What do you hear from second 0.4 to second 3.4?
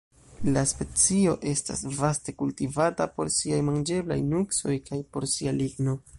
La specio estas vaste kultivata por